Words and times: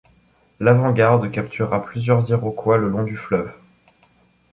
L’avant-garde 0.59 1.29
captura 1.29 1.85
plusieurs 1.85 2.27
Iroquois 2.31 2.79
le 2.79 2.89
long 2.89 3.03
du 3.03 3.17
fleuve. 3.17 3.51